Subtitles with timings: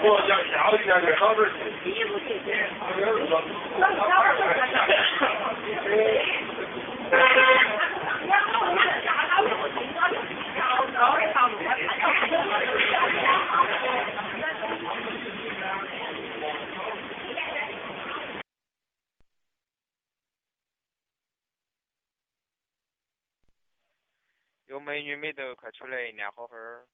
[0.00, 1.48] 我想笑一下，这好点
[24.66, 25.16] 有美女
[25.88, 26.86] 没得，快出来练好分儿。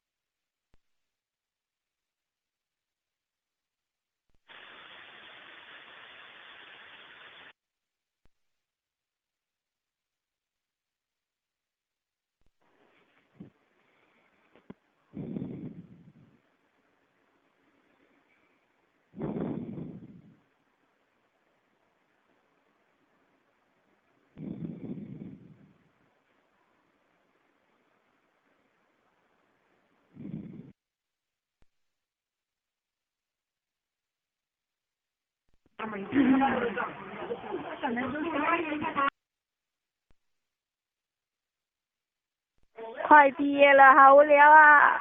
[43.07, 44.99] 快毕业了，好无聊啊！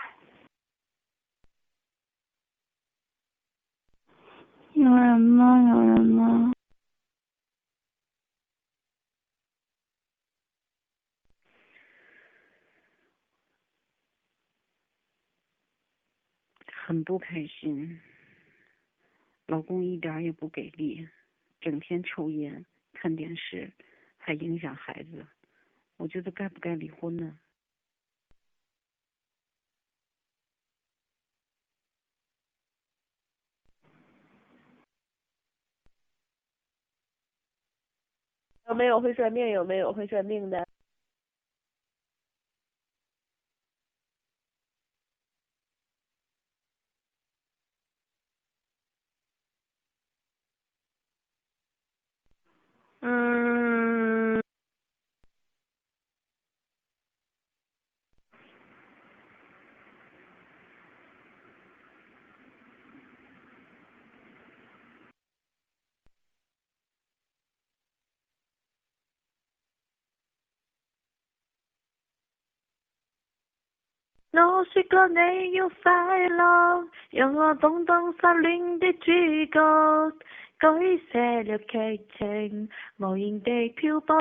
[4.74, 5.70] 有人吗？
[5.70, 6.52] 有人吗？
[16.86, 18.02] 很不开心，
[19.54, 21.08] 老公一点也不给力，
[21.62, 23.72] 整天抽烟、看电视，
[24.18, 25.28] 还影响孩子。
[25.96, 27.38] 我觉得该不该离婚呢？
[38.68, 39.50] 有没有会算命？
[39.50, 40.68] 有没有会算命的？
[74.36, 79.12] 我说过你要快乐，让我当当失恋的主
[79.52, 80.12] 角，
[80.58, 80.70] 改
[81.12, 82.68] 写了剧情，
[82.98, 84.16] 无言地漂泊。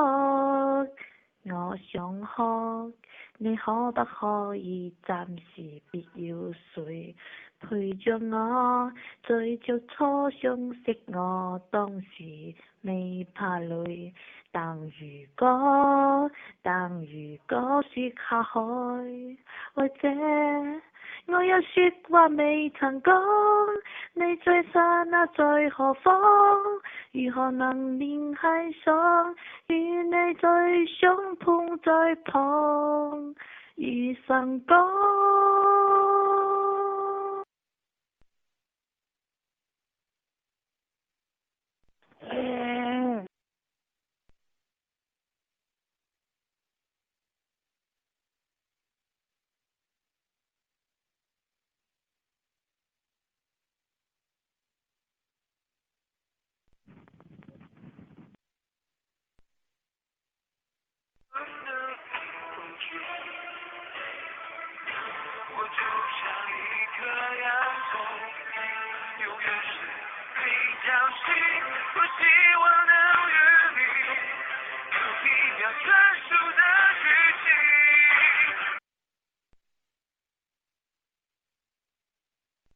[1.45, 2.93] 我想学，
[3.39, 5.25] 你可不可以暂
[5.55, 6.37] 时别要
[6.75, 7.15] 睡，
[7.59, 8.93] 陪着我
[9.23, 12.53] 追着初相识，我当时
[12.83, 14.13] 未怕累。
[14.55, 14.91] 但如
[15.35, 16.29] 果，
[16.61, 18.61] 但如果说下海，
[19.73, 20.07] 或者
[21.25, 23.19] 我有说话未曾讲，
[24.13, 26.13] 你最刹那在何方？
[27.13, 28.39] 如何能联系
[28.85, 29.35] 上？
[29.69, 33.33] 与你最想碰在旁，
[33.75, 35.82] 如神光。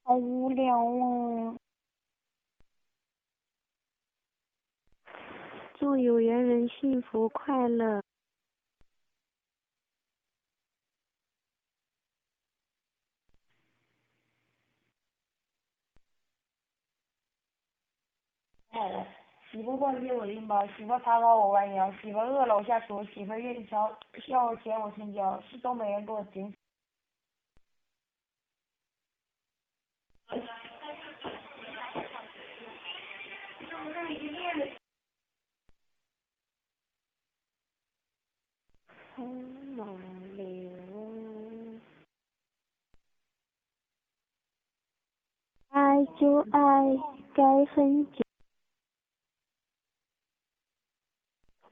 [0.07, 1.57] 好无聊啊！
[5.77, 8.01] 祝有缘人幸福快乐。
[18.77, 19.07] 好，
[19.49, 23.97] 媳妇逛街我拎包，媳妇擦包我弯腰，媳妇饿了我下厨，媳妇愿意交
[24.27, 26.53] 要钱我先交，是东北人给我顶。
[45.69, 46.61] 爱就爱，
[47.33, 48.26] 该很久。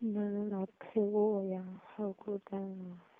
[0.05, 3.14] 没人来陪我呀，好孤单啊！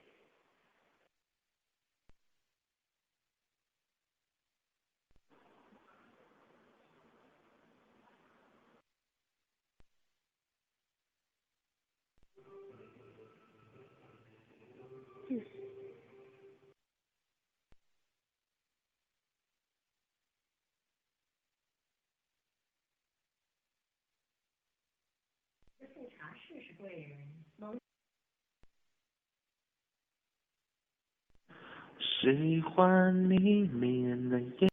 [32.22, 33.38] 喜欢你
[33.68, 34.70] 迷人的眼。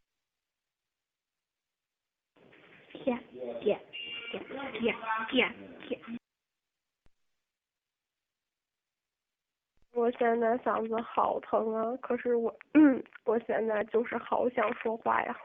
[3.05, 3.19] 点
[3.61, 3.81] 点点
[4.81, 4.97] 点
[5.29, 5.55] 点
[5.89, 6.01] 点。
[9.93, 11.95] 我现在嗓子好疼啊！
[12.01, 15.37] 可是我，嗯， 我现在就是好想说话呀！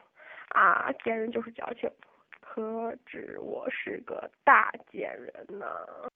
[0.50, 1.92] 啊，贱人就是矫情，
[2.39, 6.10] 可知我是个大贱人呐！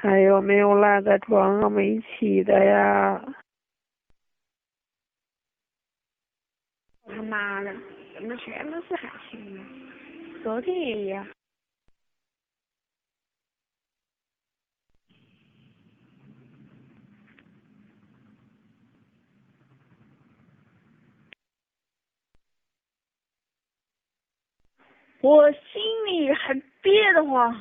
[0.00, 3.20] 还有没有赖在床上没起的呀？
[7.02, 7.74] 我他妈的，
[8.14, 9.66] 怎么全都是海星啊？
[10.44, 11.26] 昨天也一样。
[25.20, 27.60] 我心里很憋得慌，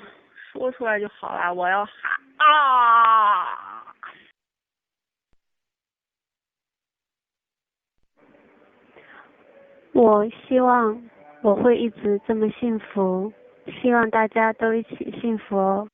[0.52, 1.52] 说出来就好了。
[1.52, 2.27] 我要喊！
[2.50, 3.84] 啊
[9.94, 11.10] 我希望
[11.42, 13.34] 我会一直这么幸福，
[13.82, 15.90] 希望大家都一起幸福哦。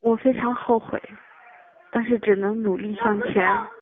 [0.00, 1.00] 我非常后悔，
[1.90, 3.81] 但是只能努力向前。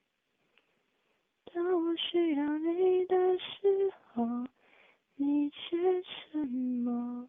[1.53, 4.25] 当我需要你的时候，
[5.15, 7.27] 你却沉默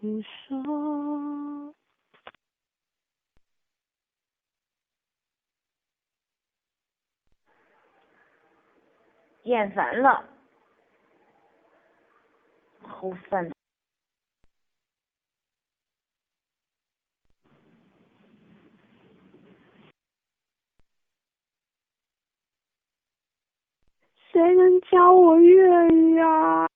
[0.00, 1.74] 不说。
[9.44, 10.24] 厌烦了，
[12.80, 13.53] 好烦。
[24.34, 26.66] 谁能教我粤语啊？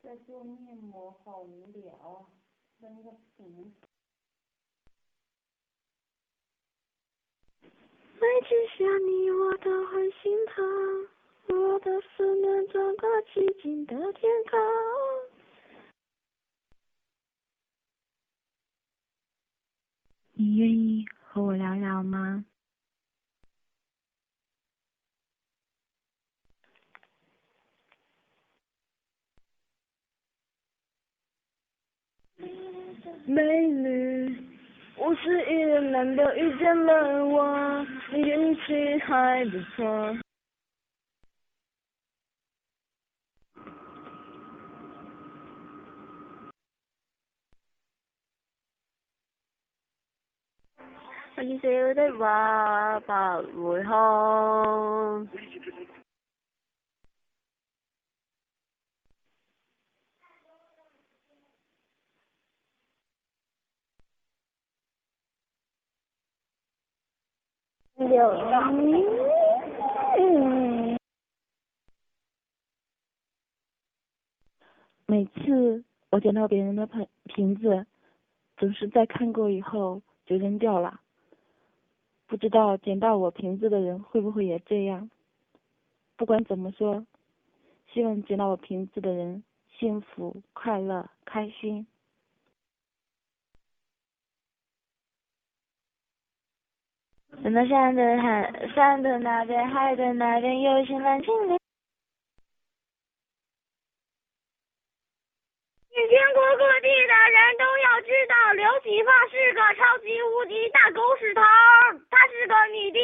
[0.00, 2.30] 在做面膜，好无聊啊！
[2.80, 3.74] 扔个饼。
[8.20, 10.64] 每次想你，我都很心疼，
[11.48, 14.60] 我的思念像个寂静的天空。
[20.34, 22.44] 你愿意和我聊聊吗？
[33.26, 34.36] 美女，
[34.98, 40.16] 五十一人难得遇见了我，你运气还不错。
[51.42, 55.26] 你笑的話不會好。
[68.08, 68.30] 有
[70.18, 70.98] 嗯。
[75.06, 77.86] 每次我捡到别人的瓶瓶子，
[78.56, 81.00] 总是在看过以后就扔掉了。
[82.26, 85.10] 不知道捡到我瓶子的人会不会也这样？
[86.16, 87.04] 不管怎么说，
[87.92, 89.44] 希望捡到我瓶子的人
[89.78, 91.86] 幸福、快乐、开心。
[97.42, 101.58] 等到山的海，山的那边，海的那边，有一些蓝精灵。
[105.90, 111.40] 全国各地的人都要知道，刘启发是个超级无敌大狗屎头，
[112.10, 112.98] 他是个女的。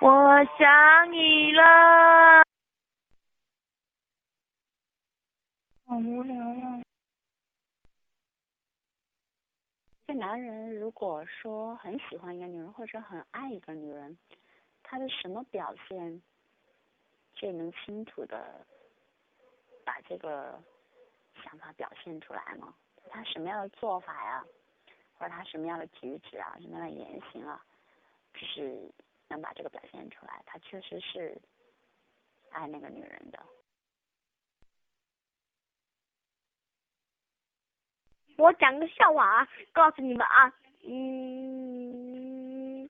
[0.00, 2.47] 我想你了。
[5.88, 6.82] 好无聊呀。
[10.04, 14.18] 一个男人如果说很喜欢一个女人，或者很爱一个女人，
[14.82, 16.22] 他的什么表现
[17.32, 18.66] 最能清楚的
[19.82, 20.62] 把这个
[21.42, 22.74] 想法表现出来吗？
[23.08, 24.44] 他什么样的做法呀，
[25.14, 27.64] 或者他什么样的举止啊，什么样的言行啊，
[28.34, 28.92] 就是
[29.28, 31.40] 能把这个表现出来，他确实是
[32.50, 33.42] 爱那个女人的。
[38.38, 40.52] 我讲个笑话啊，告诉你们啊，
[40.88, 42.88] 嗯，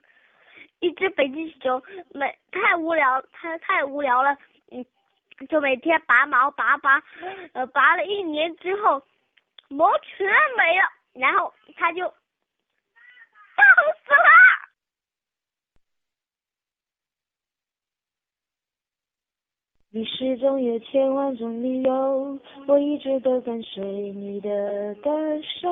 [0.81, 4.37] 一只北极熊每太无聊，它太无聊了，
[4.71, 4.85] 嗯，
[5.49, 7.02] 就每天拔毛拔拔，
[7.55, 9.02] 呃，拔了一年之后，
[9.69, 10.28] 毛全
[10.59, 12.12] 没了，然后它就冻
[14.05, 14.48] 死了。
[19.90, 25.11] 你始终有千万种理由，我一直都跟随你的感
[25.42, 25.68] 受，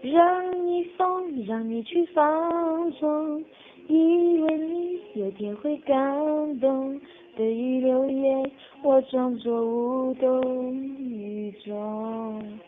[0.00, 3.44] 让你疯，让你去放纵，
[3.88, 7.00] 以为你有天会感动。
[7.34, 8.52] 的一流言，
[8.82, 12.60] 我装作无动于衷。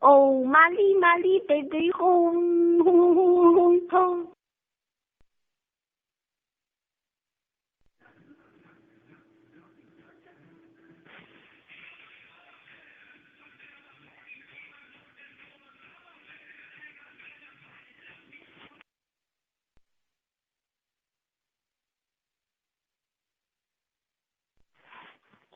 [0.00, 4.26] 哦，玛丽玛丽贝贝红红红红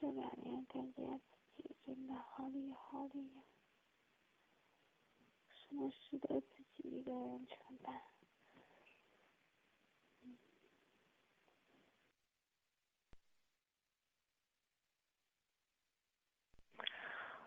[0.01, 1.03] 这两年感觉
[1.57, 3.43] 自己真的好累好累呀，
[5.49, 8.01] 什么事都自己一个人承担。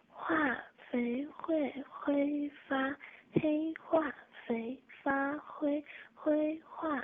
[0.10, 0.36] 化
[0.89, 2.98] 肥会挥发
[3.34, 4.13] 黑，化
[4.46, 7.01] 肥发灰灰化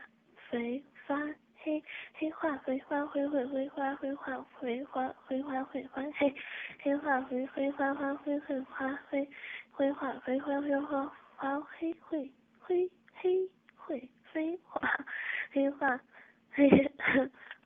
[0.51, 1.15] 肥发
[1.63, 1.83] 黑，
[2.13, 6.35] 黑化肥发灰灰灰化灰化灰化灰化灰化黑，
[6.81, 9.27] 黑化灰灰化化灰灰化灰
[9.71, 15.05] 灰化灰化灰化化黑灰灰黑灰灰化
[15.51, 15.99] 黑化
[16.51, 16.69] 黑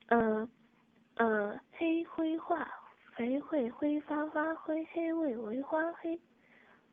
[0.08, 0.50] 呃
[1.16, 2.68] 呃黑灰化。
[3.14, 6.18] 肥会挥发发灰黑尾为花黑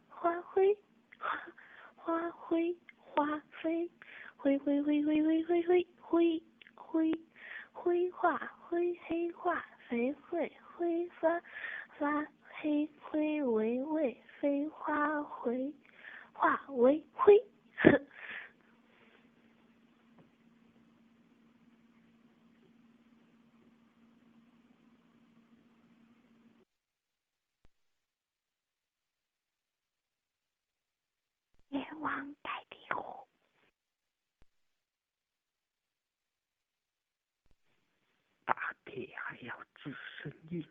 [0.09, 0.77] 花灰
[1.17, 1.39] 花
[1.95, 3.89] 花灰花飞
[4.37, 6.43] 灰灰灰灰灰灰灰灰
[6.91, 7.13] 灰
[7.71, 11.39] 灰化灰黑化肥会挥发
[11.99, 15.71] 发黑灰为尾飞花灰
[16.33, 17.45] 化为灰。
[31.69, 32.35] 阎王
[38.99, 40.67] 你还要做生意？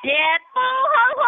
[0.00, 0.12] 别
[0.54, 1.22] 不看我！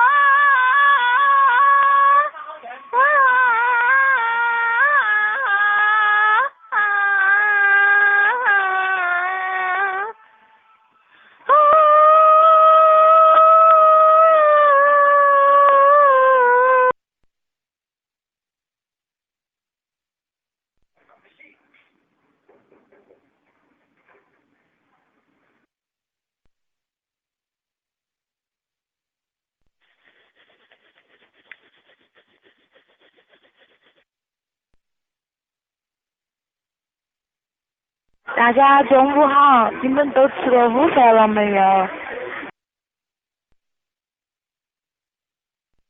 [38.48, 41.88] 大家中午好，你们都吃过午饭了没有？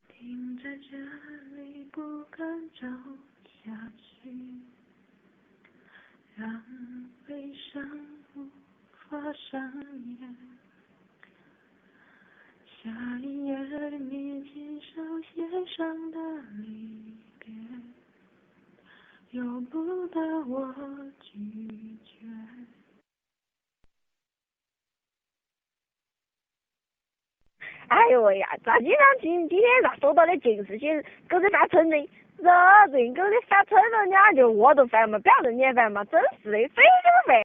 [0.08, 0.98] 停在这
[1.54, 2.84] 里不敢走
[3.62, 4.32] 下去，
[6.34, 6.60] 让
[7.28, 7.80] 悲伤
[8.34, 8.44] 无
[9.08, 9.72] 法上
[10.18, 10.36] 演。
[12.82, 13.56] 下一页
[13.98, 16.18] 你亲手写上的
[16.56, 17.94] 离天，
[19.30, 20.74] 由不得我
[21.20, 21.38] 拒
[22.04, 22.26] 绝。
[28.20, 31.96] 对呀，咋经常今今天咋说到的尽是些狗的发春的，
[32.36, 32.50] 热
[32.90, 37.42] 人狗的发春了，人家就我都烦嘛，不要人家烦嘛，真是的，非就烦。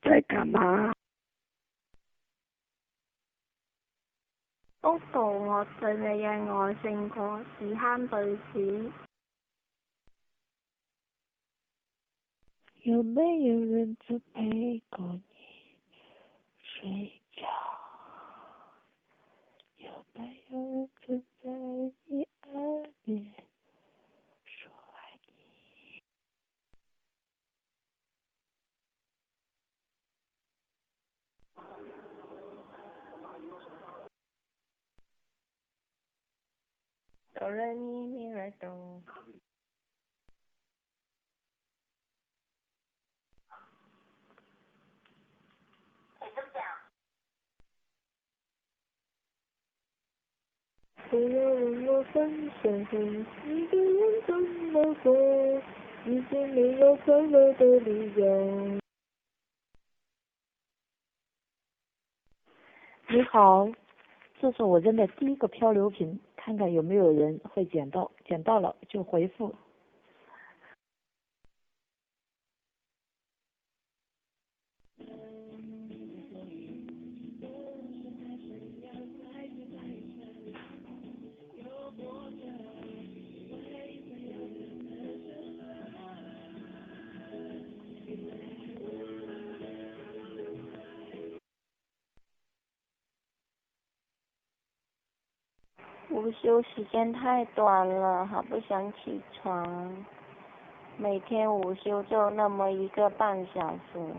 [0.00, 0.94] 在干嘛？
[4.84, 8.90] 屋度我对你嘅愛勝過屎坑對屎。
[12.88, 15.22] 有没有人曾陪过你
[16.62, 17.44] 睡觉？
[19.76, 21.50] 有没有人曾在
[22.06, 23.34] 你耳边
[24.46, 26.02] 说爱你？
[37.34, 39.02] 哆来咪咪来哆。
[51.10, 54.34] 不要问我分手后你的人怎
[54.72, 55.16] 么说，
[56.04, 58.78] 已经没有快乐的理由。
[63.08, 63.66] 你好，
[64.38, 69.54] 这是我扔的第一个漂流瓶，看看有没有人会捡到，捡到了就回复。
[96.28, 100.04] 午休时间太短了，好不想起床。
[100.98, 104.14] 每天午休就那么一个半小时，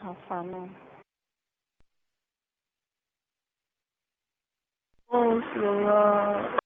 [0.00, 0.68] 好烦哦。
[5.06, 6.58] 不行了。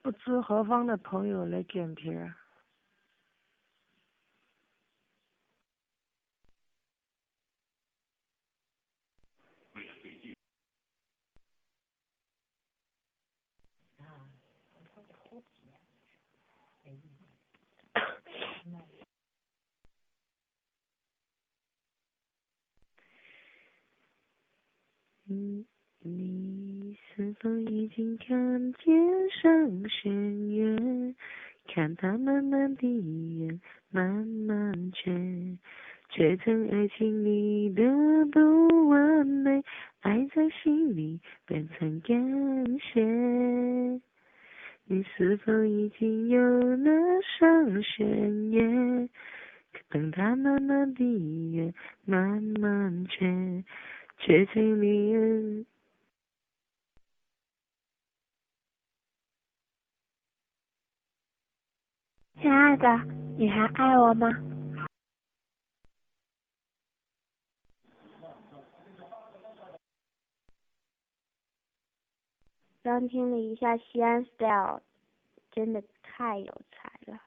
[0.00, 2.32] 不知何方的朋友来点评。
[25.30, 31.14] 你是否已经看见上弦月？
[31.66, 32.88] 看它慢慢地
[33.38, 33.60] 圆，
[33.90, 35.58] 慢慢缺，
[36.08, 37.84] 却曾爱情里的
[38.32, 39.62] 不完美，
[40.00, 44.00] 爱在心里变成感谢。
[44.86, 46.90] 你是否已经有了
[47.38, 49.10] 上弦月？
[49.90, 51.74] 等它慢慢地圆，
[52.06, 53.62] 慢慢缺。
[54.18, 55.66] 却曾离人。
[62.40, 62.86] 亲爱的，
[63.36, 64.28] 你还爱我吗？
[72.82, 74.80] 刚听了一下西安 style，
[75.50, 77.20] 真的太有才了。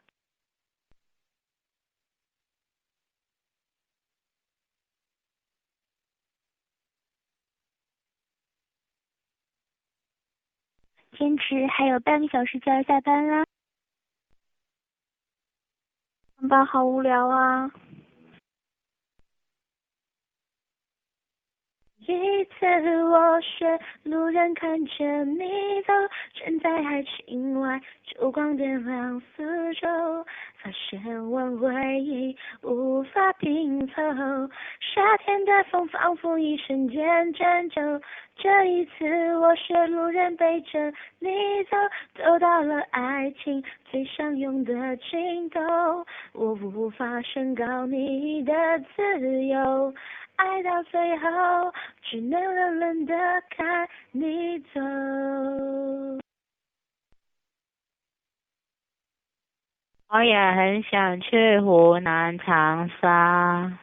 [11.21, 13.45] 坚持还有半个小时就要下班啦，
[16.39, 17.71] 上班好无聊啊。
[22.07, 22.65] 一次
[23.03, 25.47] 我学路人看着你
[25.85, 25.93] 走，
[26.33, 29.87] 站在爱情外，烛光点亮四周，
[30.57, 33.93] 发现我回忆无法拼凑，
[34.79, 37.81] 夏天的风仿佛一瞬间拯救。
[38.35, 41.29] 这一次我学路人背着你
[41.69, 41.77] 走，
[42.15, 45.59] 走到了爱情最相拥的尽头，
[46.33, 48.53] 我无法宣告你的
[48.95, 49.93] 自由。
[50.41, 53.13] 爱到最后，只能冷冷的
[53.51, 54.81] 看你走。
[60.09, 63.77] 我也很想去湖南长沙。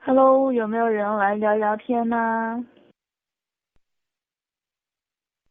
[0.00, 2.64] Hello，有没有人来聊聊天呢？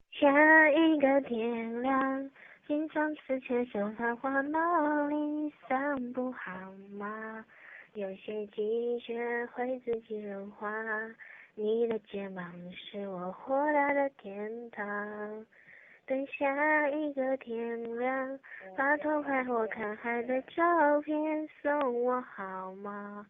[0.10, 0.28] 下
[0.72, 2.32] 一个天亮，
[2.72, 6.50] 心上刺牵手繁华闹里散步好
[6.98, 7.46] 吗？
[7.96, 10.72] 有些积雪会自己融化，
[11.54, 15.46] 你的肩膀是我豁达的天堂。
[16.06, 18.40] 等下一个天亮，
[18.78, 23.28] 把偷拍我看海的照片送我好吗？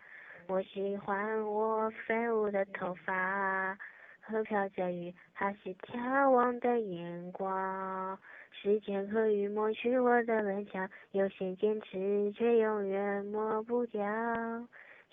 [0.49, 3.75] 我喜欢我飞舞的头发
[4.19, 8.19] 和飘着雨还是眺望的眼光。
[8.51, 14.01] 时间可以抹去我的棱角，有些坚持却永远抹不掉。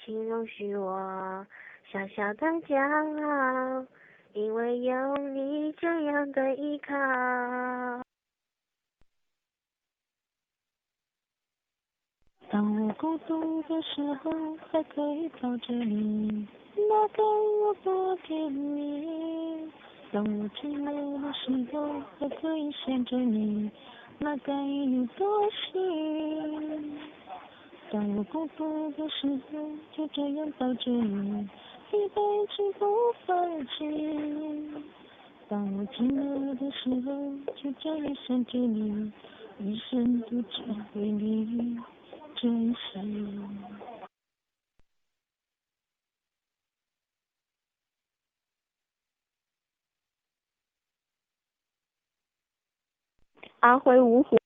[0.05, 1.47] 请容许我
[1.91, 3.87] 小小的骄傲，
[4.35, 6.95] 因为有你这样的依靠。
[12.51, 14.31] 当我孤独的时候，
[14.71, 19.71] 还可以抱着你，那该有多甜蜜。
[20.11, 23.71] 当我寂寞的时候，还可以想着你，
[24.19, 26.99] 那该有多幸运。
[27.91, 31.47] 当我孤独的时候，就这样抱着你，
[31.93, 32.87] 一辈子不
[33.27, 34.83] 放弃。
[35.47, 37.13] 当我寂寞的时候，
[37.55, 39.13] 就这样想着你，
[39.59, 40.63] 一生都只
[40.95, 41.79] 为你
[42.35, 44.08] 珍惜。
[53.61, 54.39] 安徽芜湖。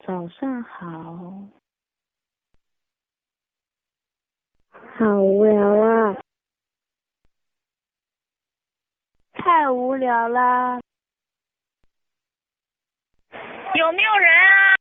[0.00, 1.48] 早上好。
[4.98, 6.16] 好无聊啊！
[9.32, 10.78] 太无聊啦！
[13.74, 14.74] 有没有人啊？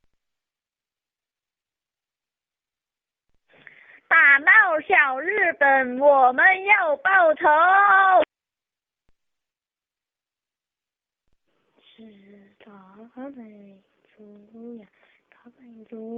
[4.10, 8.29] 打闹小日本，我们要报仇！
[12.00, 13.84] 是大美
[14.16, 14.88] 猪呀，
[15.30, 16.18] 大美猪。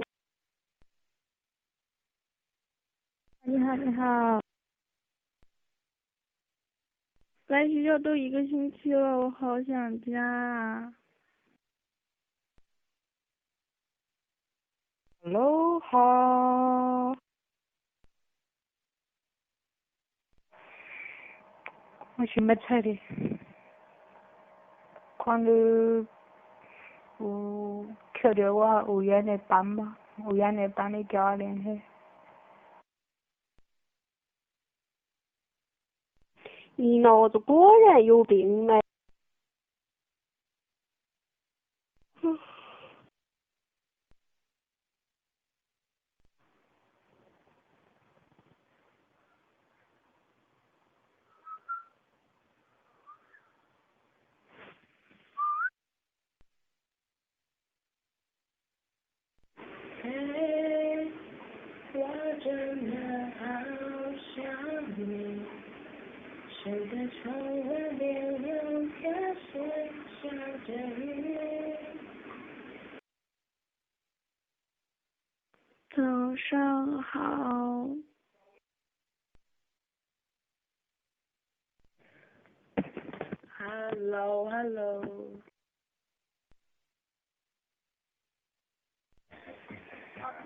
[3.42, 4.40] 你好，你好。
[7.48, 10.94] 来学校都一个星期了，我好想家啊。
[15.22, 17.16] Hello，好。
[22.18, 22.96] 我去买菜的。
[25.24, 25.48] 看你
[27.18, 27.86] 有
[28.20, 29.96] 捡到我有缘的班吗？
[30.16, 31.80] 有缘的班，你交我联系。
[36.74, 38.82] 你脑子果然有病没？
[60.04, 61.12] 嘿，
[61.94, 62.00] 我
[62.42, 62.96] 真的
[63.38, 63.44] 好
[64.34, 64.42] 想
[64.98, 65.46] 你。
[66.50, 66.61] 谁
[75.94, 76.02] 早
[76.36, 77.88] 上好。
[83.58, 85.02] Hello, hello。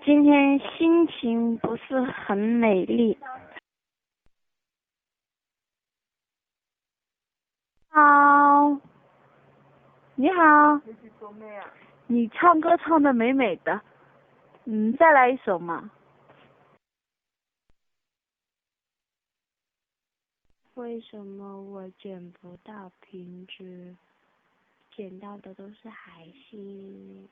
[0.04, 3.16] 今天心情不是很美丽。
[7.96, 8.78] 好，
[10.16, 10.78] 你好。
[12.06, 13.80] 你唱歌唱的美美的，
[14.66, 15.90] 嗯，再来一首嘛。
[20.74, 23.96] 为什么我捡不到瓶子？
[24.94, 27.26] 捡到的都是海星。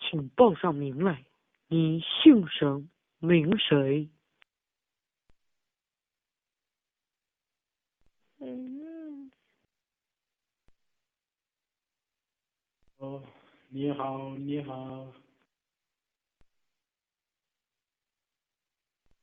[0.00, 1.24] 请报上名来，
[1.68, 2.88] 你姓什
[3.20, 4.08] 名谁？
[8.44, 9.30] 嗯。
[13.02, 13.20] 哦，
[13.68, 14.74] 你好，你好。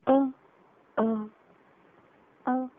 [0.04, 0.34] 哦，
[0.98, 1.30] 哦，
[2.44, 2.70] 哦。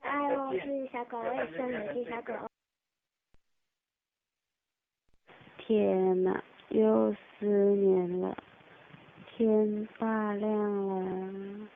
[0.00, 2.34] 哎，我是小狗，我也是两只小狗。
[5.58, 8.36] 天呐，又四年了，
[9.28, 10.50] 天发亮
[10.88, 11.68] 了。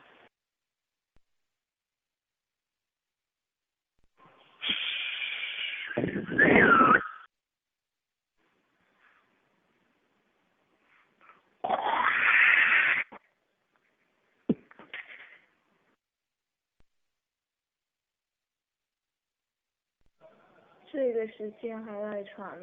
[20.90, 22.58] 这个时间还在传，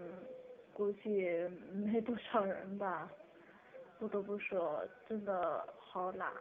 [0.71, 1.27] 估计
[1.73, 3.09] 没多少人吧。
[3.97, 6.31] 不得不说，真的好懒。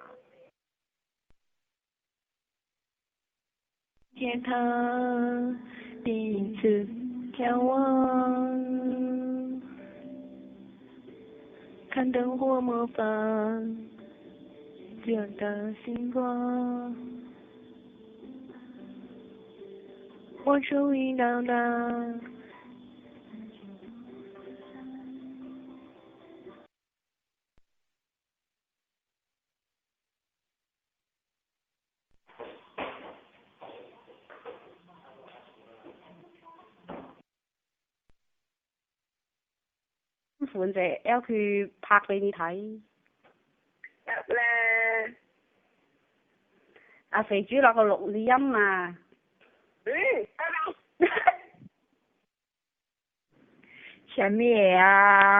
[4.18, 5.56] 天堂
[6.02, 6.84] 第一次
[7.36, 9.62] 眺望，
[11.88, 13.76] 看灯火模仿
[15.06, 16.96] 这的星光，
[20.44, 21.54] 我终于到达。
[40.48, 42.80] 款只 L 佢拍俾你睇。
[44.04, 45.14] 得咧。
[47.10, 48.98] 阿肥豬落個錄音啊！
[49.84, 49.92] 嗯，
[50.36, 50.44] 拜
[50.98, 50.98] 拜。
[54.14, 55.38] 什咩啊？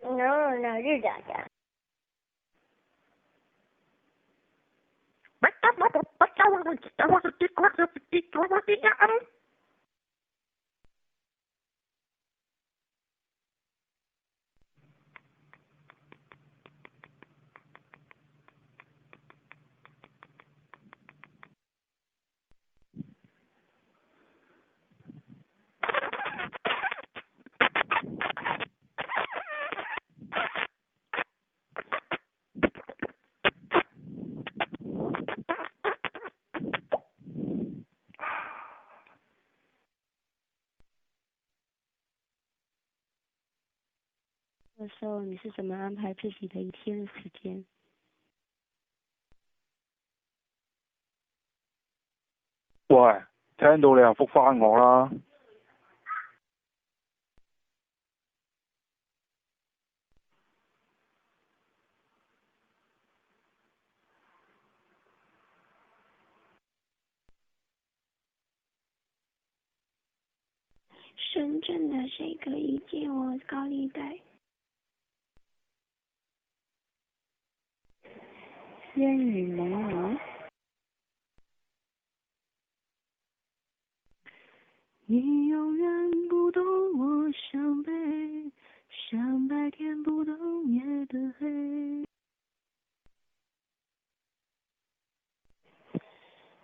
[0.00, 0.22] 能不
[0.60, 1.12] 能日点
[44.88, 47.64] 时候你是怎么安排自己的一天的时间？
[52.88, 53.22] 喂，
[53.58, 55.10] 聽到你又覆翻我啦。
[71.30, 74.18] 深圳的谁可以借我高利贷？
[78.98, 80.18] 烟雨蒙蒙。
[85.06, 86.64] 你永远不懂
[86.98, 87.92] 我伤悲，
[88.90, 92.04] 像白天不懂夜的黑。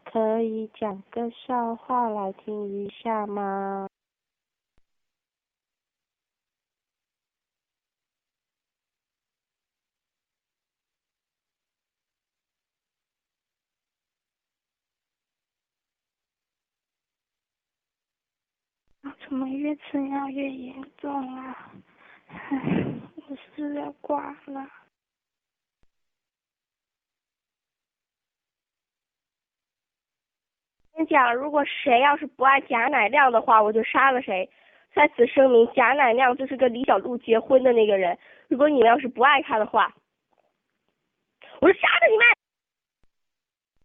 [0.04, 3.86] 可以讲个笑话来听一下吗？
[19.26, 21.72] 怎么越吃药越严重啊？
[22.26, 22.60] 唉，
[23.28, 24.68] 我是要挂了。
[30.92, 34.50] 跟你讲，如果谁要是不爱贾乃亮的话，我就杀了谁。
[34.92, 38.18] 在此声明，贾乃亮就是跟李小璐结婚的那个人。
[38.48, 39.94] 如果你们要是不爱他的话，
[41.60, 42.26] 我就杀了你们！